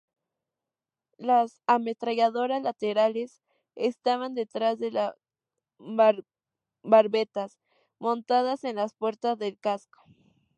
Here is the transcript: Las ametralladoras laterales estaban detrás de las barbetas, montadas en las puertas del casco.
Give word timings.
Las 1.19 1.61
ametralladoras 1.67 2.63
laterales 2.63 3.39
estaban 3.75 4.33
detrás 4.33 4.79
de 4.79 4.89
las 4.89 5.13
barbetas, 6.81 7.59
montadas 7.99 8.63
en 8.63 8.77
las 8.77 8.95
puertas 8.95 9.37
del 9.37 9.59
casco. 9.59 10.01